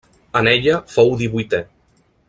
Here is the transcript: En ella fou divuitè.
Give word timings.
En 0.39 0.49
ella 0.53 0.79
fou 0.95 1.13
divuitè. 1.21 1.61